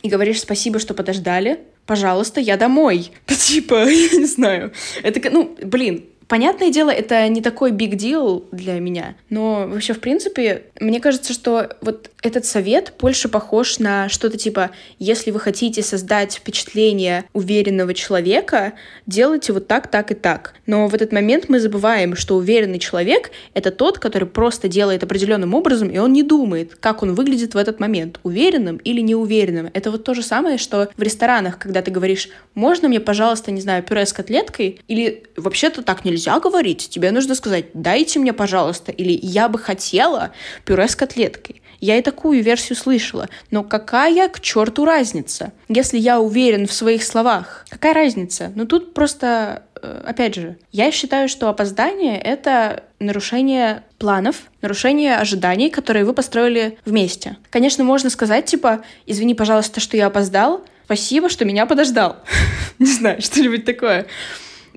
и 0.01 0.09
говоришь 0.09 0.41
спасибо, 0.41 0.79
что 0.79 0.93
подождали, 0.93 1.59
пожалуйста, 1.85 2.39
я 2.39 2.57
домой. 2.57 3.11
Типа, 3.27 3.75
я 3.89 4.17
не 4.17 4.25
знаю. 4.25 4.71
Это, 5.01 5.29
ну, 5.29 5.55
блин, 5.61 6.05
Понятное 6.27 6.69
дело, 6.69 6.89
это 6.89 7.27
не 7.27 7.41
такой 7.41 7.71
big 7.71 7.93
deal 7.93 8.45
для 8.51 8.79
меня, 8.79 9.15
но 9.29 9.67
вообще, 9.67 9.93
в 9.93 9.99
принципе, 9.99 10.63
мне 10.79 10.99
кажется, 10.99 11.33
что 11.33 11.69
вот 11.81 12.09
этот 12.21 12.45
совет 12.45 12.93
больше 12.99 13.27
похож 13.29 13.79
на 13.79 14.09
что-то 14.09 14.37
типа, 14.37 14.71
если 14.99 15.31
вы 15.31 15.39
хотите 15.39 15.83
создать 15.83 16.33
впечатление 16.35 17.25
уверенного 17.33 17.93
человека, 17.93 18.73
делайте 19.05 19.53
вот 19.53 19.67
так, 19.67 19.91
так 19.91 20.11
и 20.11 20.15
так. 20.15 20.53
Но 20.65 20.87
в 20.87 20.95
этот 20.95 21.11
момент 21.11 21.49
мы 21.49 21.59
забываем, 21.59 22.15
что 22.15 22.35
уверенный 22.35 22.79
человек— 22.79 23.31
это 23.53 23.71
тот, 23.71 23.99
который 23.99 24.27
просто 24.27 24.67
делает 24.67 25.03
определенным 25.03 25.53
образом, 25.53 25.89
и 25.89 25.97
он 25.97 26.13
не 26.13 26.23
думает, 26.23 26.75
как 26.79 27.03
он 27.03 27.13
выглядит 27.13 27.53
в 27.53 27.57
этот 27.57 27.79
момент, 27.79 28.19
уверенным 28.23 28.77
или 28.77 29.01
неуверенным. 29.01 29.69
Это 29.73 29.91
вот 29.91 30.03
то 30.03 30.13
же 30.13 30.23
самое, 30.23 30.57
что 30.57 30.89
в 30.95 31.01
ресторанах, 31.01 31.59
когда 31.59 31.81
ты 31.81 31.91
говоришь, 31.91 32.29
можно 32.55 32.87
мне, 32.87 32.99
пожалуйста, 32.99 33.51
не 33.51 33.61
знаю, 33.61 33.83
пюре 33.83 34.05
с 34.05 34.13
котлеткой, 34.13 34.79
или 34.87 35.23
вообще-то 35.35 35.81
так 35.81 36.05
нельзя 36.13 36.39
говорить, 36.39 36.89
тебе 36.89 37.11
нужно 37.11 37.35
сказать, 37.35 37.65
дайте 37.73 38.19
мне, 38.19 38.33
пожалуйста, 38.33 38.91
или 38.91 39.17
я 39.21 39.49
бы 39.49 39.57
хотела 39.57 40.31
пюре 40.63 40.87
с 40.87 40.95
котлеткой. 40.95 41.61
Я 41.79 41.97
и 41.97 42.01
такую 42.01 42.41
версию 42.41 42.77
слышала. 42.77 43.27
Но 43.51 43.63
какая 43.63 44.29
к 44.29 44.39
черту 44.39 44.85
разница? 44.85 45.51
Если 45.67 45.97
я 45.97 46.21
уверен 46.21 46.65
в 46.65 46.71
своих 46.71 47.03
словах, 47.03 47.65
какая 47.69 47.93
разница? 47.93 48.53
Ну 48.55 48.65
тут 48.65 48.93
просто, 48.93 49.63
э, 49.81 50.03
опять 50.05 50.35
же, 50.35 50.57
я 50.71 50.91
считаю, 50.91 51.27
что 51.27 51.49
опоздание— 51.49 52.17
это 52.23 52.83
нарушение 52.99 53.83
планов, 53.97 54.43
нарушение 54.61 55.17
ожиданий, 55.17 55.69
которые 55.69 56.05
вы 56.05 56.13
построили 56.13 56.77
вместе. 56.85 57.35
Конечно, 57.49 57.83
можно 57.83 58.09
сказать, 58.09 58.45
типа, 58.45 58.83
извини, 59.05 59.35
пожалуйста, 59.35 59.81
что 59.81 59.97
я 59.97 60.05
опоздал, 60.05 60.63
спасибо, 60.85 61.27
что 61.27 61.43
меня 61.43 61.65
подождал. 61.65 62.15
Не 62.79 62.85
знаю, 62.85 63.21
что-нибудь 63.21 63.65
такое. 63.65 64.05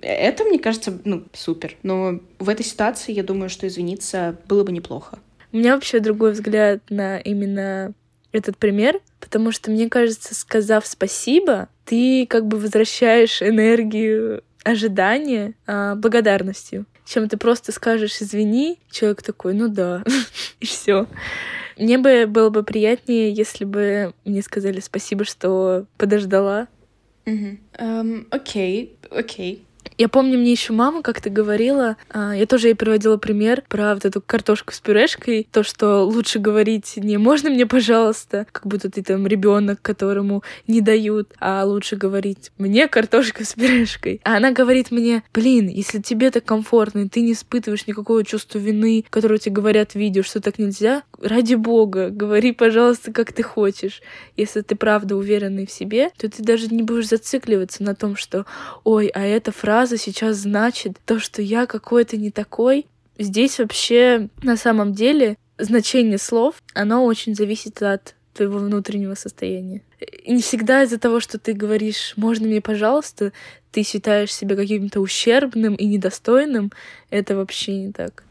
Это, 0.03 0.45
мне 0.45 0.59
кажется, 0.59 0.99
ну, 1.05 1.25
супер. 1.33 1.77
Но 1.83 2.21
в 2.39 2.49
этой 2.49 2.65
ситуации, 2.65 3.13
я 3.13 3.23
думаю, 3.23 3.49
что 3.49 3.67
извиниться 3.67 4.37
было 4.49 4.65
бы 4.65 4.73
неплохо. 4.73 5.19
У 5.53 5.57
меня 5.57 5.75
вообще 5.75 6.01
другой 6.01 6.33
взгляд 6.33 6.83
на 6.91 7.19
именно 7.19 7.95
этот 8.33 8.59
пример, 8.59 9.01
потому 9.21 9.53
что 9.53 9.71
мне 9.71 9.89
кажется, 9.89 10.35
сказав 10.35 10.87
спасибо, 10.87 11.69
ты 11.85 12.27
как 12.27 12.47
бы 12.47 12.59
возвращаешь 12.59 13.43
энергию 13.43 14.43
ожидания 14.65 15.55
а, 15.67 15.95
благодарностью. 15.95 16.87
Чем 17.05 17.29
ты 17.29 17.37
просто 17.37 17.71
скажешь 17.71 18.21
извини, 18.21 18.81
человек 18.91 19.23
такой, 19.23 19.55
ну 19.55 19.69
да, 19.69 20.05
и 20.61 20.67
все. 20.67 21.07
Мне 21.79 21.99
бы 21.99 22.27
было 22.27 22.51
бы 22.51 22.63
приятнее, 22.63 23.33
если 23.33 23.65
бы 23.65 24.13
мне 24.25 24.43
сказали 24.43 24.81
спасибо, 24.81 25.25
что 25.25 25.87
подождала. 25.99 26.69
Эм, 27.25 28.27
окей, 28.31 28.97
окей. 29.11 29.66
Я 29.99 30.09
помню, 30.09 30.39
мне 30.39 30.53
еще 30.53 30.73
мама 30.73 31.03
как-то 31.03 31.31
говорила, 31.31 31.97
а, 32.11 32.35
я 32.35 32.47
тоже 32.47 32.69
ей 32.69 32.75
приводила 32.75 33.17
пример 33.17 33.63
про 33.69 33.95
вот 33.95 34.05
эту 34.05 34.21
картошку 34.21 34.73
с 34.73 34.81
пюрешкой, 34.81 35.49
то, 35.51 35.63
что 35.63 36.03
лучше 36.05 36.39
говорить 36.39 36.95
не 36.97 37.17
«можно 37.17 37.51
мне, 37.51 37.67
пожалуйста», 37.67 38.47
как 38.53 38.67
будто 38.67 38.91
ты 38.91 39.03
там 39.03 39.27
ребенок, 39.27 39.81
которому 39.83 40.43
не 40.67 40.81
дают, 40.81 41.33
а 41.39 41.65
лучше 41.65 41.97
говорить 41.97 42.53
«мне 42.59 42.89
картошка 42.89 43.45
с 43.45 43.55
пюрешкой». 43.55 44.21
А 44.25 44.37
она 44.37 44.53
говорит 44.53 44.91
мне, 44.91 45.23
блин, 45.33 45.69
если 45.69 46.01
тебе 46.01 46.31
так 46.31 46.45
комфортно, 46.45 47.01
и 47.01 47.09
ты 47.09 47.21
не 47.21 47.33
испытываешь 47.33 47.87
никакого 47.87 48.25
чувства 48.25 48.59
вины, 48.59 49.05
которое 49.11 49.39
тебе 49.39 49.55
говорят 49.55 49.93
в 49.93 49.97
видео, 49.97 50.23
что 50.23 50.41
так 50.41 50.59
нельзя, 50.59 51.03
ради 51.21 51.55
бога, 51.55 52.11
говори, 52.11 52.53
пожалуйста, 52.53 53.13
как 53.13 53.33
ты 53.33 53.43
хочешь. 53.43 54.03
Если 54.37 54.61
ты 54.61 54.77
правда 54.77 55.17
уверенный 55.17 55.67
в 55.67 55.71
себе, 55.71 56.11
то 56.19 56.29
ты 56.29 56.43
даже 56.43 56.69
не 56.69 56.83
будешь 56.83 57.09
зацикливаться 57.09 57.83
на 57.83 57.95
том, 57.95 58.17
что 58.17 58.47
«ой, 58.85 59.07
а 59.09 59.23
эта 59.25 59.53
фраза 59.53 59.76
фраза 59.77 59.99
сейчас 59.99 60.39
значит 60.39 60.95
то, 61.05 61.19
что 61.19 61.43
я 61.43 61.67
какой-то 61.67 62.17
не 62.17 62.31
такой. 62.31 62.87
Здесь 63.19 63.59
вообще 63.59 64.31
на 64.43 64.57
самом 64.57 64.95
деле 64.95 65.37
значение 65.59 66.17
слов, 66.17 66.63
оно 66.73 67.05
очень 67.05 67.35
зависит 67.35 67.83
от 67.83 68.15
твоего 68.33 68.59
внутреннего 68.59 69.15
состояния. 69.15 69.83
И 70.25 70.33
не 70.33 70.41
всегда 70.41 70.83
из-за 70.83 70.99
того, 70.99 71.21
что 71.21 71.39
ты 71.39 71.53
говоришь 71.53 72.15
«можно 72.17 72.47
мне, 72.47 72.63
пожалуйста», 72.63 73.35
ты 73.71 73.83
считаешь 73.83 74.33
себя 74.33 74.57
каким-то 74.57 75.01
ущербным 75.01 75.75
и 75.75 75.85
недостойным. 75.85 76.73
Это 77.11 77.37
вообще 77.37 77.77
не 77.77 77.93
так. 77.93 78.25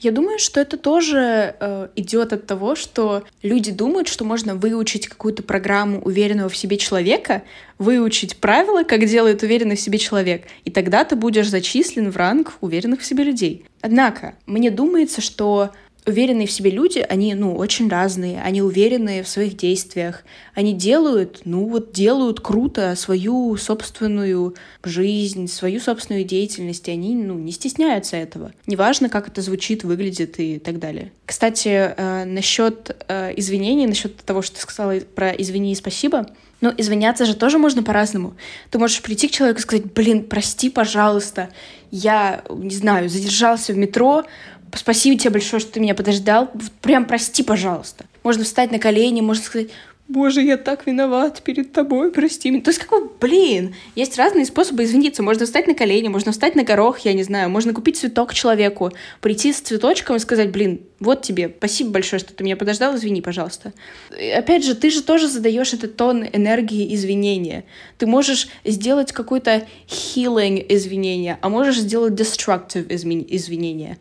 Я 0.00 0.12
думаю, 0.12 0.38
что 0.38 0.60
это 0.60 0.78
тоже 0.78 1.54
э, 1.60 1.88
идет 1.94 2.32
от 2.32 2.46
того, 2.46 2.74
что 2.74 3.24
люди 3.42 3.70
думают, 3.70 4.08
что 4.08 4.24
можно 4.24 4.54
выучить 4.54 5.06
какую-то 5.06 5.42
программу 5.42 6.00
уверенного 6.00 6.48
в 6.48 6.56
себе 6.56 6.78
человека, 6.78 7.42
выучить 7.78 8.38
правила, 8.38 8.82
как 8.82 9.04
делает 9.04 9.42
уверенный 9.42 9.76
в 9.76 9.80
себе 9.80 9.98
человек, 9.98 10.44
и 10.64 10.70
тогда 10.70 11.04
ты 11.04 11.16
будешь 11.16 11.50
зачислен 11.50 12.10
в 12.10 12.16
ранг 12.16 12.54
уверенных 12.62 13.00
в 13.00 13.04
себе 13.04 13.24
людей. 13.24 13.66
Однако, 13.82 14.36
мне 14.46 14.70
думается, 14.70 15.20
что 15.20 15.72
уверенные 16.06 16.46
в 16.46 16.50
себе 16.50 16.70
люди, 16.70 16.98
они, 16.98 17.34
ну, 17.34 17.54
очень 17.54 17.88
разные, 17.88 18.40
они 18.42 18.62
уверены 18.62 19.22
в 19.22 19.28
своих 19.28 19.56
действиях, 19.56 20.24
они 20.54 20.72
делают, 20.72 21.42
ну, 21.44 21.66
вот 21.68 21.92
делают 21.92 22.40
круто 22.40 22.94
свою 22.96 23.56
собственную 23.56 24.54
жизнь, 24.82 25.48
свою 25.48 25.80
собственную 25.80 26.24
деятельность, 26.24 26.88
и 26.88 26.92
они, 26.92 27.14
ну, 27.14 27.34
не 27.34 27.52
стесняются 27.52 28.16
этого. 28.16 28.52
Неважно, 28.66 29.08
как 29.08 29.28
это 29.28 29.42
звучит, 29.42 29.84
выглядит 29.84 30.40
и 30.40 30.58
так 30.58 30.78
далее. 30.78 31.12
Кстати, 31.26 31.94
э, 31.96 32.24
насчет 32.24 32.96
э, 33.08 33.32
извинений, 33.36 33.86
насчет 33.86 34.16
того, 34.16 34.42
что 34.42 34.56
ты 34.56 34.62
сказала 34.62 34.98
про 35.00 35.30
извини 35.30 35.72
и 35.72 35.76
спасибо, 35.76 36.26
ну, 36.60 36.72
извиняться 36.76 37.24
же 37.24 37.34
тоже 37.34 37.58
можно 37.58 37.82
по-разному. 37.82 38.34
Ты 38.70 38.78
можешь 38.78 39.00
прийти 39.00 39.28
к 39.28 39.30
человеку 39.30 39.60
и 39.60 39.62
сказать, 39.62 39.92
блин, 39.92 40.24
прости, 40.24 40.68
пожалуйста, 40.68 41.48
я, 41.90 42.44
не 42.50 42.74
знаю, 42.74 43.08
задержался 43.08 43.72
в 43.72 43.78
метро, 43.78 44.24
спасибо 44.74 45.18
тебе 45.18 45.30
большое, 45.30 45.60
что 45.60 45.72
ты 45.72 45.80
меня 45.80 45.94
подождал. 45.94 46.50
Прям 46.80 47.04
прости, 47.04 47.42
пожалуйста. 47.42 48.04
Можно 48.22 48.44
встать 48.44 48.70
на 48.70 48.78
колени, 48.78 49.20
можно 49.20 49.42
сказать, 49.42 49.70
боже, 50.10 50.42
я 50.42 50.56
так 50.56 50.86
виноват 50.86 51.42
перед 51.42 51.72
тобой, 51.72 52.10
прости 52.10 52.50
меня. 52.50 52.62
То 52.62 52.70
есть 52.70 52.80
какой, 52.80 53.08
блин, 53.20 53.74
есть 53.94 54.18
разные 54.18 54.44
способы 54.44 54.84
извиниться. 54.84 55.22
Можно 55.22 55.46
встать 55.46 55.66
на 55.66 55.74
колени, 55.74 56.08
можно 56.08 56.32
встать 56.32 56.56
на 56.56 56.64
горох, 56.64 56.98
я 57.00 57.12
не 57.12 57.22
знаю, 57.22 57.48
можно 57.48 57.72
купить 57.72 57.96
цветок 57.96 58.34
человеку, 58.34 58.92
прийти 59.20 59.52
с 59.52 59.60
цветочком 59.60 60.16
и 60.16 60.18
сказать, 60.18 60.50
блин, 60.50 60.80
вот 60.98 61.22
тебе, 61.22 61.54
спасибо 61.56 61.90
большое, 61.90 62.20
что 62.20 62.34
ты 62.34 62.44
меня 62.44 62.56
подождал, 62.56 62.96
извини, 62.96 63.22
пожалуйста. 63.22 63.72
И 64.20 64.28
опять 64.30 64.64
же, 64.64 64.74
ты 64.74 64.90
же 64.90 65.02
тоже 65.02 65.28
задаешь 65.28 65.72
этот 65.72 65.96
тон 65.96 66.24
энергии 66.24 66.94
извинения. 66.94 67.64
Ты 67.96 68.06
можешь 68.06 68.48
сделать 68.64 69.12
какой-то 69.12 69.66
healing 69.86 70.64
извинения, 70.68 71.38
а 71.40 71.48
можешь 71.48 71.78
сделать 71.78 72.14
destructive 72.14 72.86
извинения. 72.90 73.98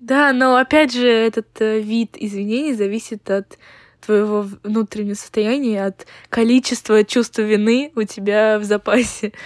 Да, 0.00 0.32
но 0.32 0.56
опять 0.56 0.92
же, 0.92 1.06
этот 1.06 1.60
э, 1.60 1.78
вид 1.80 2.16
извинений 2.16 2.72
зависит 2.72 3.30
от 3.30 3.58
твоего 4.00 4.46
внутреннего 4.62 5.14
состояния, 5.14 5.84
от 5.84 6.06
количества 6.30 7.04
чувства 7.04 7.42
вины 7.42 7.92
у 7.94 8.02
тебя 8.02 8.58
в 8.58 8.64
запасе. 8.64 9.32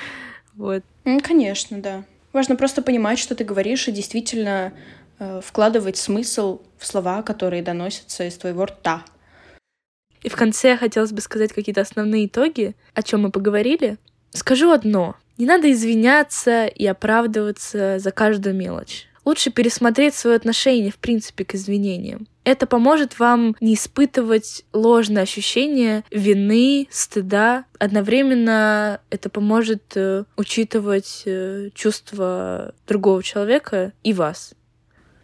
Вот. 0.57 0.85
Ну, 1.05 1.21
конечно, 1.21 1.81
да. 1.81 2.05
Важно 2.33 2.55
просто 2.55 2.81
понимать, 2.81 3.19
что 3.19 3.35
ты 3.35 3.43
говоришь, 3.43 3.89
и 3.89 3.91
действительно 3.91 4.73
э, 5.19 5.41
вкладывать 5.45 5.97
смысл 5.97 6.61
в 6.79 6.87
слова, 6.87 7.23
которые 7.23 7.61
доносятся 7.61 8.29
из 8.29 8.37
твоего 8.37 8.65
рта. 8.67 9.05
И 10.23 10.29
в 10.29 10.37
конце 10.37 10.77
хотелось 10.77 11.11
бы 11.11 11.21
сказать 11.23 11.53
какие-то 11.53 11.81
основные 11.81 12.27
итоги, 12.27 12.77
о 12.95 13.03
чем 13.03 13.23
мы 13.23 13.33
поговорили. 13.33 13.99
Скажу 14.31 14.71
одно. 14.71 15.17
Не 15.39 15.47
надо 15.47 15.73
извиняться 15.73 16.67
и 16.67 16.87
оправдываться 16.87 17.99
за 17.99 18.13
каждую 18.13 18.55
мелочь 18.55 19.09
лучше 19.25 19.51
пересмотреть 19.51 20.15
свое 20.15 20.37
отношение, 20.37 20.91
в 20.91 20.99
принципе, 20.99 21.45
к 21.45 21.55
извинениям. 21.55 22.27
Это 22.45 22.67
поможет 22.67 23.19
вам 23.19 23.57
не 23.61 23.75
испытывать 23.75 24.65
ложное 24.73 25.23
ощущение 25.23 26.05
вины, 26.11 26.87
стыда. 26.91 27.65
Одновременно 27.79 29.01
это 29.11 29.31
поможет 29.31 29.97
э, 29.97 30.25
учитывать 30.37 31.23
э, 31.25 31.71
чувства 31.75 32.75
другого 32.87 33.23
человека 33.23 33.93
и 34.03 34.13
вас. 34.13 34.53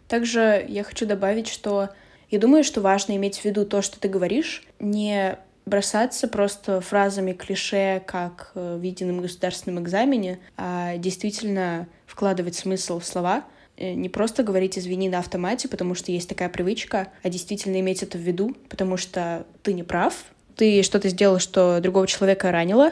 Также 0.07 0.65
я 0.67 0.83
хочу 0.83 1.05
добавить, 1.05 1.47
что 1.47 1.89
я 2.31 2.39
думаю, 2.39 2.63
что 2.63 2.81
важно 2.81 3.15
иметь 3.15 3.39
в 3.39 3.45
виду 3.45 3.65
то, 3.65 3.83
что 3.83 3.99
ты 3.99 4.09
говоришь, 4.09 4.63
не 4.79 5.37
бросаться 5.67 6.27
просто 6.27 6.81
фразами 6.81 7.33
клише, 7.33 8.01
как 8.07 8.51
э, 8.55 8.77
в 8.77 8.81
едином 8.81 9.21
государственном 9.21 9.83
экзамене, 9.83 10.39
а 10.57 10.97
действительно 10.97 11.87
вкладывать 12.07 12.55
смысл 12.55 12.99
в 12.99 13.05
слова— 13.05 13.45
не 13.81 14.09
просто 14.09 14.43
говорить 14.43 14.77
«извини» 14.77 15.09
на 15.09 15.19
автомате, 15.19 15.67
потому 15.67 15.95
что 15.95 16.11
есть 16.11 16.29
такая 16.29 16.49
привычка, 16.49 17.09
а 17.23 17.29
действительно 17.29 17.79
иметь 17.79 18.03
это 18.03 18.17
в 18.17 18.21
виду, 18.21 18.55
потому 18.69 18.97
что 18.97 19.45
ты 19.63 19.73
не 19.73 19.83
прав, 19.83 20.13
ты 20.55 20.83
что-то 20.83 21.09
сделал, 21.09 21.39
что 21.39 21.79
другого 21.81 22.07
человека 22.07 22.51
ранило. 22.51 22.91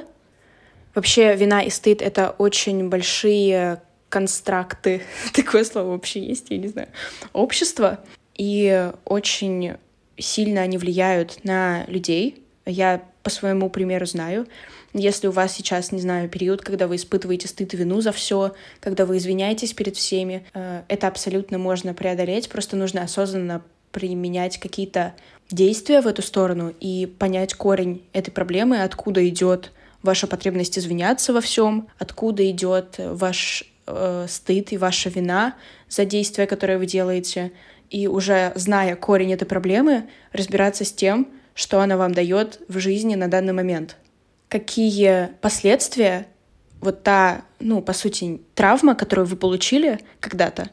Вообще, 0.95 1.35
вина 1.35 1.61
и 1.61 1.69
стыд— 1.69 2.01
это 2.03 2.31
очень 2.31 2.89
большие 2.89 3.81
констракты, 4.09 5.03
такое 5.33 5.63
слово 5.63 5.91
вообще 5.91 6.19
есть, 6.19 6.47
я 6.49 6.57
не 6.57 6.67
знаю, 6.67 6.89
общество, 7.31 7.99
и 8.35 8.91
очень 9.05 9.73
сильно 10.17 10.61
они 10.61 10.77
влияют 10.77 11.43
на 11.43 11.85
людей. 11.87 12.43
Я 12.65 13.03
по 13.23 13.29
своему 13.29 13.69
примеру 13.69 14.05
знаю. 14.05 14.47
Если 14.93 15.27
у 15.27 15.31
вас 15.31 15.53
сейчас, 15.53 15.91
не 15.91 16.01
знаю, 16.01 16.29
период, 16.29 16.61
когда 16.61 16.87
вы 16.87 16.95
испытываете 16.95 17.47
стыд 17.47 17.73
и 17.73 17.77
вину 17.77 18.01
за 18.01 18.11
все, 18.11 18.53
когда 18.79 19.05
вы 19.05 19.17
извиняетесь 19.17 19.73
перед 19.73 19.95
всеми, 19.95 20.45
э, 20.53 20.81
это 20.87 21.07
абсолютно 21.07 21.57
можно 21.57 21.93
преодолеть, 21.93 22.49
просто 22.49 22.75
нужно 22.75 23.03
осознанно 23.03 23.61
применять 23.91 24.59
какие-то 24.59 25.13
действия 25.51 26.01
в 26.01 26.07
эту 26.07 26.21
сторону 26.21 26.73
и 26.79 27.05
понять 27.05 27.53
корень 27.53 28.03
этой 28.13 28.31
проблемы, 28.31 28.81
откуда 28.81 29.27
идет 29.27 29.71
ваша 30.01 30.27
потребность 30.27 30.77
извиняться 30.77 31.33
во 31.33 31.41
всем, 31.41 31.87
откуда 31.99 32.49
идет 32.49 32.95
ваш 32.97 33.63
э, 33.85 34.25
стыд 34.27 34.71
и 34.71 34.77
ваша 34.77 35.09
вина 35.09 35.55
за 35.87 36.05
действия, 36.05 36.47
которые 36.47 36.79
вы 36.79 36.87
делаете, 36.87 37.51
и 37.91 38.07
уже 38.07 38.53
зная 38.55 38.95
корень 38.95 39.33
этой 39.33 39.45
проблемы, 39.45 40.09
разбираться 40.31 40.85
с 40.85 40.91
тем, 40.91 41.27
что 41.53 41.81
она 41.81 41.97
вам 41.97 42.13
дает 42.13 42.61
в 42.67 42.79
жизни 42.79 43.15
на 43.15 43.27
данный 43.27 43.53
момент 43.53 43.97
какие 44.49 45.29
последствия 45.41 46.27
вот 46.81 47.03
та, 47.03 47.43
ну, 47.59 47.81
по 47.81 47.93
сути, 47.93 48.41
травма, 48.55 48.95
которую 48.95 49.25
вы 49.25 49.35
получили 49.35 49.99
когда-то, 50.19 50.69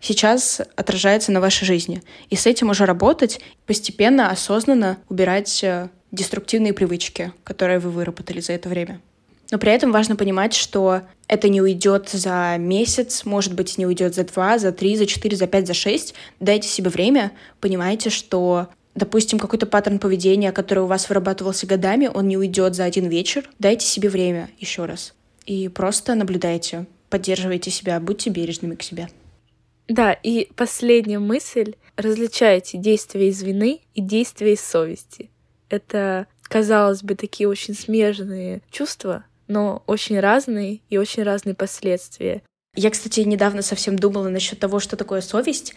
сейчас 0.00 0.60
отражается 0.76 1.32
на 1.32 1.40
вашей 1.40 1.64
жизни. 1.64 2.02
И 2.30 2.36
с 2.36 2.46
этим 2.46 2.70
уже 2.70 2.86
работать, 2.86 3.40
постепенно, 3.66 4.30
осознанно 4.30 4.98
убирать 5.08 5.62
э, 5.62 5.88
деструктивные 6.12 6.72
привычки, 6.72 7.32
которые 7.44 7.78
вы 7.78 7.90
выработали 7.90 8.40
за 8.40 8.54
это 8.54 8.68
время. 8.68 9.00
Но 9.50 9.58
при 9.58 9.72
этом 9.72 9.92
важно 9.92 10.16
понимать, 10.16 10.54
что 10.54 11.02
это 11.26 11.48
не 11.48 11.60
уйдет 11.60 12.08
за 12.08 12.56
месяц, 12.58 13.24
может 13.24 13.54
быть, 13.54 13.78
не 13.78 13.86
уйдет 13.86 14.14
за 14.14 14.24
два, 14.24 14.58
за 14.58 14.72
три, 14.72 14.96
за 14.96 15.06
четыре, 15.06 15.36
за 15.36 15.46
пять, 15.46 15.66
за 15.66 15.74
шесть. 15.74 16.14
Дайте 16.38 16.68
себе 16.68 16.88
время, 16.88 17.32
понимайте, 17.60 18.10
что 18.10 18.68
допустим, 18.94 19.38
какой-то 19.38 19.66
паттерн 19.66 19.98
поведения, 19.98 20.52
который 20.52 20.80
у 20.80 20.86
вас 20.86 21.08
вырабатывался 21.08 21.66
годами, 21.66 22.10
он 22.12 22.28
не 22.28 22.36
уйдет 22.36 22.74
за 22.74 22.84
один 22.84 23.08
вечер. 23.08 23.48
Дайте 23.58 23.86
себе 23.86 24.08
время 24.08 24.50
еще 24.58 24.84
раз. 24.84 25.14
И 25.46 25.68
просто 25.68 26.14
наблюдайте, 26.14 26.86
поддерживайте 27.08 27.70
себя, 27.70 27.98
будьте 28.00 28.30
бережными 28.30 28.74
к 28.74 28.82
себе. 28.82 29.08
Да, 29.88 30.12
и 30.12 30.48
последняя 30.54 31.18
мысль. 31.18 31.74
Различайте 31.96 32.78
действия 32.78 33.28
из 33.28 33.42
вины 33.42 33.80
и 33.94 34.00
действия 34.00 34.52
из 34.52 34.60
совести. 34.60 35.30
Это, 35.68 36.28
казалось 36.42 37.02
бы, 37.02 37.14
такие 37.14 37.48
очень 37.48 37.74
смежные 37.74 38.62
чувства, 38.70 39.24
но 39.48 39.82
очень 39.86 40.20
разные 40.20 40.80
и 40.88 40.96
очень 40.96 41.24
разные 41.24 41.54
последствия. 41.54 42.42
Я, 42.76 42.90
кстати, 42.90 43.20
недавно 43.20 43.62
совсем 43.62 43.98
думала 43.98 44.28
насчет 44.28 44.60
того, 44.60 44.78
что 44.78 44.96
такое 44.96 45.20
совесть, 45.20 45.74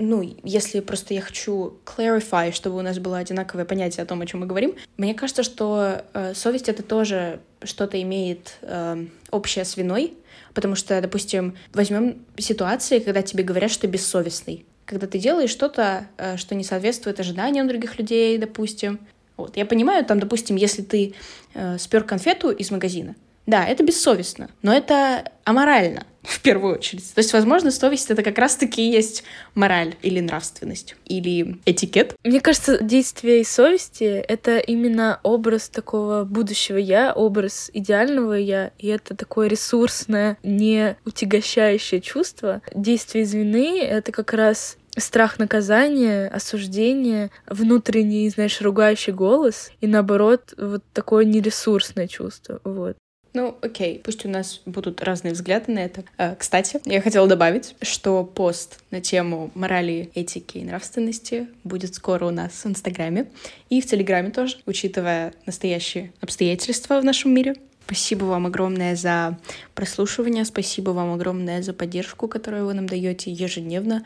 ну, 0.00 0.36
если 0.42 0.80
просто 0.80 1.14
я 1.14 1.20
хочу 1.20 1.78
clarify, 1.84 2.52
чтобы 2.52 2.78
у 2.78 2.82
нас 2.82 2.98
было 2.98 3.18
одинаковое 3.18 3.64
понятие 3.64 4.02
о 4.02 4.06
том, 4.06 4.20
о 4.20 4.26
чем 4.26 4.40
мы 4.40 4.46
говорим, 4.46 4.74
мне 4.96 5.14
кажется, 5.14 5.42
что 5.42 6.02
э, 6.14 6.34
совесть 6.34 6.68
это 6.68 6.82
тоже 6.82 7.40
что-то 7.62 8.00
имеет 8.02 8.56
э, 8.62 9.06
общее 9.30 9.64
с 9.64 9.76
виной, 9.76 10.14
потому 10.54 10.74
что, 10.74 11.00
допустим, 11.00 11.56
возьмем 11.72 12.24
ситуации, 12.38 12.98
когда 12.98 13.22
тебе 13.22 13.44
говорят, 13.44 13.70
что 13.70 13.82
ты 13.82 13.86
бессовестный, 13.88 14.64
когда 14.86 15.06
ты 15.06 15.18
делаешь 15.18 15.50
что-то, 15.50 16.08
э, 16.16 16.36
что 16.36 16.54
не 16.54 16.64
соответствует 16.64 17.20
ожиданиям 17.20 17.68
других 17.68 17.98
людей, 17.98 18.38
допустим. 18.38 18.98
Вот. 19.36 19.56
Я 19.56 19.66
понимаю, 19.66 20.04
там, 20.04 20.18
допустим, 20.18 20.56
если 20.56 20.82
ты 20.82 21.14
э, 21.54 21.78
спер 21.78 22.04
конфету 22.04 22.50
из 22.50 22.70
магазина, 22.70 23.14
да, 23.50 23.66
это 23.66 23.82
бессовестно, 23.82 24.48
но 24.62 24.72
это 24.72 25.24
аморально 25.44 26.06
в 26.22 26.40
первую 26.40 26.74
очередь. 26.74 27.12
То 27.14 27.18
есть, 27.18 27.32
возможно, 27.32 27.70
совесть— 27.70 28.10
это 28.12 28.22
как 28.22 28.38
раз-таки 28.38 28.88
есть 28.88 29.24
мораль 29.54 29.96
или 30.02 30.20
нравственность, 30.20 30.94
или 31.06 31.58
этикет. 31.66 32.14
Мне 32.24 32.40
кажется, 32.40 32.82
действие 32.82 33.40
и 33.40 33.44
совести— 33.44 34.04
это 34.28 34.58
именно 34.58 35.18
образ 35.22 35.68
такого 35.68 36.24
будущего 36.24 36.76
«я», 36.76 37.12
образ 37.12 37.70
идеального 37.72 38.34
«я», 38.34 38.70
и 38.78 38.86
это 38.86 39.16
такое 39.16 39.48
ресурсное, 39.48 40.38
не 40.42 40.96
утягощающее 41.04 42.00
чувство. 42.00 42.62
Действие 42.74 43.24
из 43.24 43.34
вины— 43.34 43.80
это 43.82 44.12
как 44.12 44.32
раз 44.32 44.76
страх 44.96 45.38
наказания, 45.38 46.28
осуждение, 46.28 47.30
внутренний, 47.46 48.28
знаешь, 48.28 48.60
ругающий 48.60 49.12
голос, 49.12 49.70
и 49.80 49.86
наоборот, 49.86 50.54
вот 50.56 50.82
такое 50.92 51.24
нересурсное 51.24 52.06
чувство. 52.06 52.60
Вот. 52.64 52.96
Ну, 53.32 53.56
окей, 53.62 54.00
пусть 54.02 54.24
у 54.24 54.28
нас 54.28 54.60
будут 54.66 55.02
разные 55.02 55.34
взгляды 55.34 55.70
на 55.70 55.78
это. 55.78 56.02
А, 56.18 56.34
кстати, 56.34 56.80
я 56.84 57.00
хотела 57.00 57.28
добавить, 57.28 57.76
что 57.80 58.24
пост 58.24 58.80
на 58.90 59.00
тему 59.00 59.52
морали, 59.54 60.10
этики 60.14 60.58
и 60.58 60.64
нравственности 60.64 61.46
будет 61.62 61.94
скоро 61.94 62.26
у 62.26 62.30
нас 62.30 62.52
в 62.52 62.66
Инстаграме 62.66 63.28
и 63.68 63.80
в 63.80 63.86
Телеграме 63.86 64.30
тоже, 64.30 64.56
учитывая 64.66 65.32
настоящие 65.46 66.12
обстоятельства 66.20 67.00
в 67.00 67.04
нашем 67.04 67.32
мире. 67.32 67.54
Спасибо 67.86 68.24
вам 68.24 68.46
огромное 68.46 68.96
за 68.96 69.38
прослушивание, 69.74 70.44
спасибо 70.44 70.90
вам 70.90 71.12
огромное 71.12 71.62
за 71.62 71.72
поддержку, 71.72 72.26
которую 72.26 72.66
вы 72.66 72.74
нам 72.74 72.86
даете 72.88 73.30
ежедневно. 73.30 74.04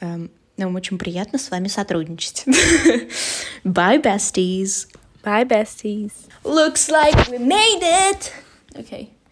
Эм, 0.00 0.30
нам 0.58 0.74
очень 0.74 0.98
приятно 0.98 1.38
с 1.38 1.50
вами 1.50 1.68
сотрудничать. 1.68 2.44
Bye, 3.64 4.02
besties. 4.02 4.88
Bye, 5.22 5.44
besties. 5.44 6.26
Looks 6.44 6.90
like 6.90 7.28
we 7.28 7.38
made 7.38 7.80
it. 7.82 8.32
Okay. 8.76 9.12